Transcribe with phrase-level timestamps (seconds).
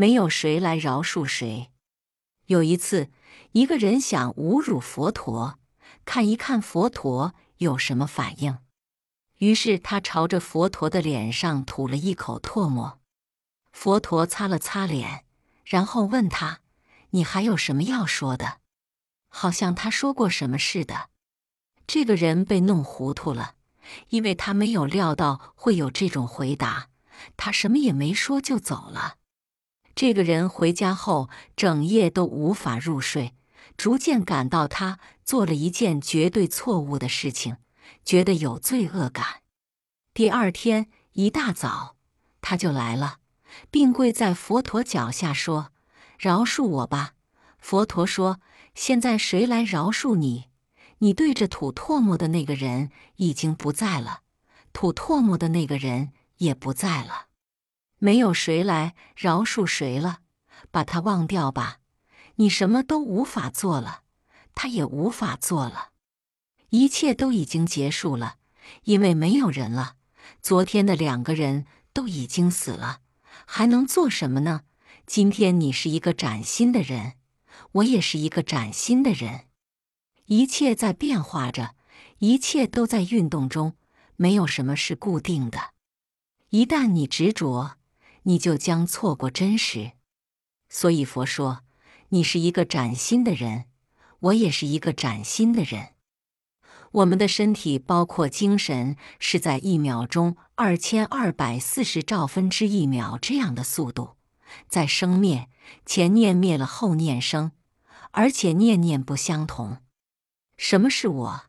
[0.00, 1.72] 没有谁来饶恕谁。
[2.46, 3.10] 有一次，
[3.50, 5.58] 一个人想侮辱佛陀，
[6.04, 8.58] 看一看佛陀有什么反应。
[9.38, 13.00] 于是他朝着佛陀的脸上吐了一口唾沫。
[13.72, 15.24] 佛陀擦了擦脸，
[15.64, 16.60] 然后问他
[17.10, 18.58] ：“你还有什么要说的？”
[19.28, 21.10] 好像他说过什么似的。
[21.88, 23.56] 这个人被弄糊涂了，
[24.10, 26.90] 因为他没有料到会有这种回答。
[27.36, 29.17] 他什么也没说就走了。
[29.98, 33.34] 这个人回家后，整夜都无法入睡，
[33.76, 37.56] 逐渐感到他做了一件绝对错误的事情，
[38.04, 39.42] 觉得有罪恶感。
[40.14, 41.96] 第二天一大早，
[42.40, 43.16] 他就来了，
[43.72, 45.72] 并跪在佛陀脚下说
[46.16, 47.14] ：“饶恕我吧。”
[47.58, 48.38] 佛陀说
[48.76, 50.44] ：“现在谁来饶恕你？
[50.98, 54.20] 你对着吐唾沫的那个人已经不在了，
[54.72, 57.24] 吐唾沫的那个人也不在了。”
[57.98, 60.20] 没有谁来饶恕谁了，
[60.70, 61.78] 把他忘掉吧。
[62.36, 64.02] 你什么都无法做了，
[64.54, 65.90] 他也无法做了，
[66.70, 68.36] 一切都已经结束了，
[68.84, 69.96] 因为没有人了。
[70.40, 73.00] 昨天的两个人都已经死了，
[73.44, 74.62] 还能做什么呢？
[75.04, 77.14] 今天你是一个崭新的人，
[77.72, 79.46] 我也是一个崭新的人。
[80.26, 81.74] 一切在变化着，
[82.18, 83.74] 一切都在运动中，
[84.14, 85.70] 没有什么是固定的。
[86.50, 87.77] 一旦你执着。
[88.28, 89.92] 你就将错过真实，
[90.68, 91.62] 所以佛说，
[92.10, 93.64] 你是一个崭新的人，
[94.20, 95.94] 我也是一个崭新的人。
[96.92, 104.16] 我们的身体包括精神，是在一秒钟二千二百四十兆分之一秒这样的速度，
[104.68, 105.48] 在生灭
[105.86, 107.52] 前念灭了后念生，
[108.10, 109.78] 而且念念不相同。
[110.58, 111.42] 什么是我？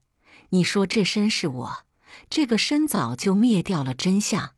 [0.51, 1.85] 你说这身是我，
[2.29, 4.51] 这个身早就灭掉了真相，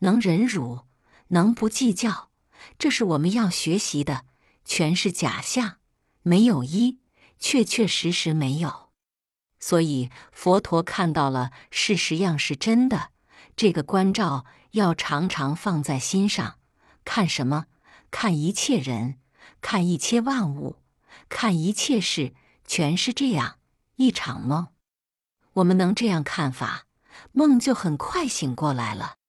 [0.00, 0.87] 能忍辱。
[1.28, 2.30] 能不计较，
[2.78, 4.24] 这是我们要学习的。
[4.64, 5.78] 全是假象，
[6.22, 6.98] 没有一，
[7.38, 8.90] 确确实实没有。
[9.58, 13.10] 所以佛陀看到了事实样是真的，
[13.56, 16.58] 这个关照要常常放在心上。
[17.04, 17.66] 看什么？
[18.10, 19.18] 看一切人，
[19.60, 20.76] 看一切万物，
[21.28, 22.34] 看一切事，
[22.66, 23.58] 全是这样
[23.96, 24.68] 一场梦。
[25.54, 26.84] 我们能这样看法，
[27.32, 29.17] 梦就很快醒过来了。